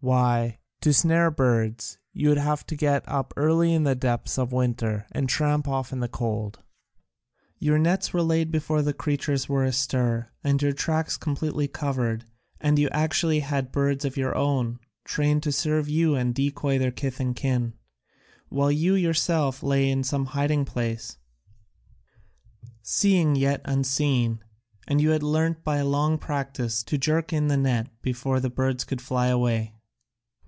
[0.00, 2.34] Why, to snare birds you would
[2.76, 6.62] get up by night in the depth of winter and tramp off in the cold;
[7.58, 12.26] your nets were laid before the creatures were astir, and your tracks completely covered
[12.60, 16.92] and you actually had birds of your own, trained to serve you and decoy their
[16.92, 17.72] kith and kin,
[18.50, 21.16] while you yourself lay in some hiding place,
[22.82, 24.44] seeing yet unseen,
[24.86, 28.84] and you had learnt by long practice to jerk in the net before the birds
[28.84, 29.70] could fly away.